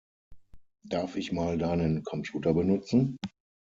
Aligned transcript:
Darf 0.87 1.15
ich 1.15 1.31
mal 1.31 1.59
deinen 1.59 2.01
Computer 2.01 2.55
benutzen? 2.55 3.17